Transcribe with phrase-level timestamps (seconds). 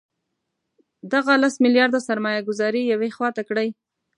[1.13, 3.67] دغه لس میلیارده سرمایه ګوزاري یوې خوا ته کړئ.